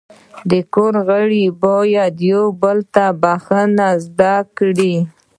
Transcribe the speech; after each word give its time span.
د 0.49 0.53
کور 0.73 0.93
غړي 1.07 1.45
باید 1.63 2.13
یو 2.31 2.43
بل 2.61 2.77
ته 2.93 3.05
بخښنه 3.21 3.89
زده 4.05 4.33
کړي. 4.57 4.95